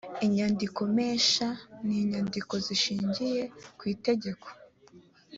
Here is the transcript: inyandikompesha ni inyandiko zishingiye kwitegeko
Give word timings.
inyandikompesha 0.25 1.47
ni 1.85 1.95
inyandiko 2.03 2.53
zishingiye 2.65 3.41
kwitegeko 3.79 4.47